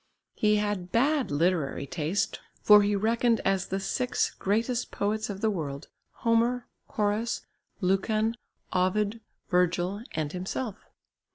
He 0.33 0.55
had 0.55 0.91
bad 0.91 1.29
literary 1.29 1.85
taste, 1.85 2.39
for 2.63 2.81
he 2.81 2.95
reckoned 2.95 3.39
as 3.45 3.67
the 3.67 3.79
six 3.79 4.31
greatest 4.31 4.89
poets 4.89 5.29
of 5.29 5.41
the 5.41 5.51
world 5.51 5.89
Homer, 6.25 6.65
Horace, 6.87 7.45
Lucan, 7.81 8.33
Ovid, 8.73 9.21
Virgil 9.49 10.01
and 10.13 10.31
himself. 10.33 10.89